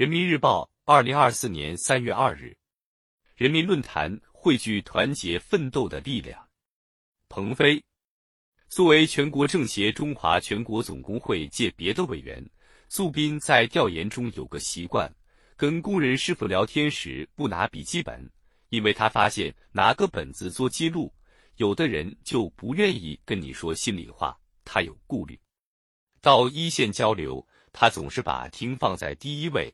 [0.00, 2.56] 人民日报，二零二四年三月二日，
[3.36, 6.48] 人民论坛汇聚团结奋斗的力量。
[7.28, 7.84] 鹏飞，
[8.70, 12.42] 作为全国政协中华全国总工会界别的委员，
[12.88, 15.14] 素斌在调研中有个习惯，
[15.54, 18.26] 跟工人师傅聊天时不拿笔记本，
[18.70, 21.12] 因为他发现拿个本子做记录，
[21.56, 25.38] 有的人就不愿意跟你说心里话，他有顾虑。
[26.22, 29.70] 到一线交流，他总是把听放在第一位。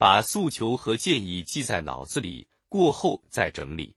[0.00, 3.94] 把诉求和建议记在脑子里，过后再整理。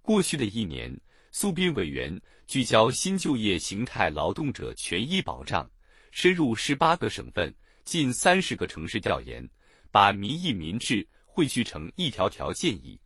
[0.00, 0.96] 过去的一年，
[1.32, 5.68] 苏斌委员聚焦新就业形态劳动者权益保障，
[6.12, 7.52] 深入十八个省份、
[7.84, 9.44] 近三十个城市调研，
[9.90, 12.96] 把民意民智汇聚成一条条建议，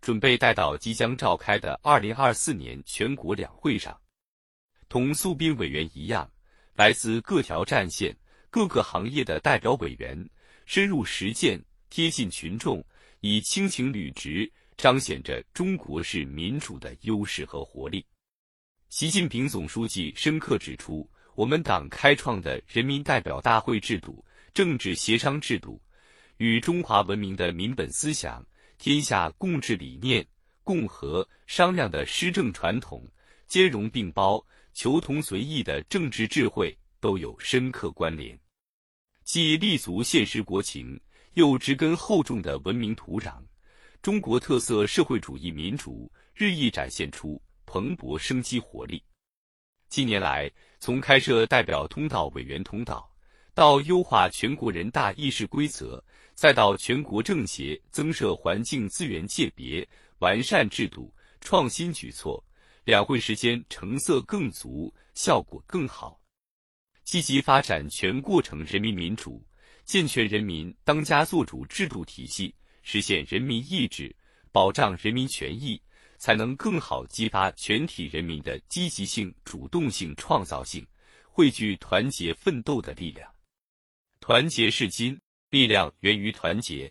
[0.00, 4.00] 准备带到即将召开的二零二四年全国两会上。
[4.88, 6.30] 同苏斌委员一样，
[6.74, 8.16] 来自各条战线、
[8.48, 10.30] 各个行业的代表委员。
[10.66, 11.62] 深入实践，
[11.94, 12.84] 贴近群众，
[13.20, 18.04] 以亲情履职，彰显着中国式民主的优势和活力。
[18.88, 25.80] 习近平总书记深刻指出，我们党开创的人民代表大会制度、政治协商制度，
[26.38, 28.44] 与中华文明的民本思想、
[28.76, 30.26] 天下共治理念、
[30.64, 33.08] 共和商量的施政传统、
[33.46, 38.36] 兼容并包、求同存异的政治智慧都有深刻关联。
[39.22, 41.00] 既立足现实国情，
[41.34, 43.34] 又植根厚重的文明土壤，
[44.00, 49.02] 中国特色社会主义民主日益展现出蓬勃生机活力。
[49.88, 53.08] 近年来，从开设代表通道、委员通道，
[53.52, 56.02] 到优化全国人大议事规则，
[56.34, 59.86] 再到全国政协增设环境资源界别、
[60.18, 62.42] 完善制度、创新举措，
[62.84, 66.20] 两会时间成色更足，效果更好。
[67.02, 69.44] 积极发展全过程人民民主，
[69.84, 74.14] 健全人民当家作主制度体系，实现人民意志，
[74.50, 75.80] 保障人民权益，
[76.16, 80.86] 才能更好激发全体人民的积极性、主动性、创造性，
[81.24, 83.30] 汇聚团结奋斗的力量。
[84.20, 86.90] 团结是金，力量源于团结。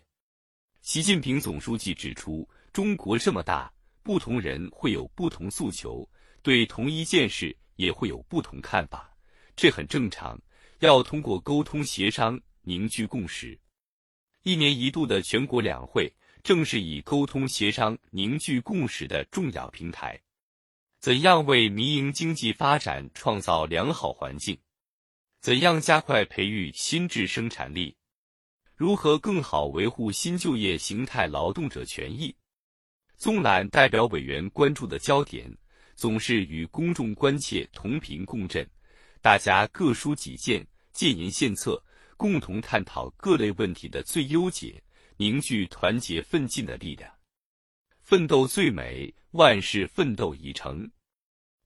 [0.80, 3.72] 习近平总书记指出，中国这么大，
[4.04, 6.08] 不同人会有不同诉求，
[6.42, 9.12] 对同一件事也会有不同看法。
[9.56, 10.40] 这很正常，
[10.78, 13.58] 要通过沟通协商凝聚共识。
[14.42, 20.20] 一年一度的全国两会，正是以沟通协商凝聚共识的重要平台。
[21.00, 24.58] 怎样为民营经济发展创造良好环境？
[25.40, 27.94] 怎样加快培育新质生产力？
[28.74, 32.34] 如何更好维护新就业形态劳动者权益？
[33.18, 35.54] 纵览代表委员关注的焦点，
[35.94, 38.66] 总是与公众关切同频共振。
[39.20, 41.83] 大家各抒己见，建言献策，
[42.16, 44.82] 共同探讨各类问题的最优解，
[45.16, 47.10] 凝聚团结奋进的力量。
[48.00, 50.90] 奋斗最美，万事奋斗已成。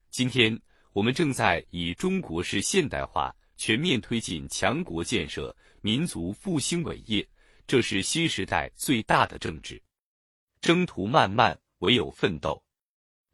[0.09, 0.59] 今天，
[0.93, 7.27] 我们正在以中国式现代化全面推进强国建设、民族复兴伟业，
[7.67, 9.81] 这是新时代最大的政治。
[10.61, 12.61] 征途漫漫，唯有奋斗。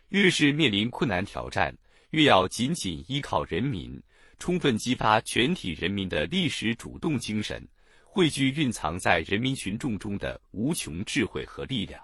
[0.10, 1.76] 越是面临困难挑战，
[2.12, 4.02] 越要紧紧依靠人民。
[4.38, 7.68] 充分激发全体人民的历史主动精神，
[8.04, 12.02] 汇聚蕴藏在人民群众中的无穷智慧和力量。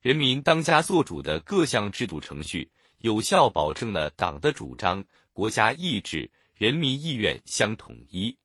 [0.00, 8.36] 人民当家作主的各项制度程序，有效保证了党的主张、国家意志、人民意愿相统一。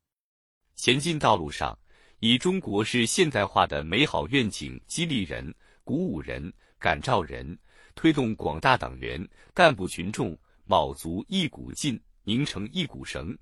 [0.76, 1.76] 前进道路上，
[2.20, 7.58] 以中国式现代化的美好愿景激励人、鼓舞人、感召人，
[7.96, 12.00] 推动广大党员干部群众卯足一股劲。
[12.28, 13.34] 拧成一股绳，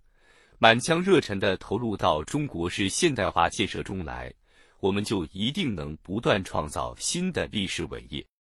[0.59, 4.33] 满腔热忱地投入到中国式现代化建设中来，
[4.79, 8.27] 我们就一定能不断创造新的历史伟业。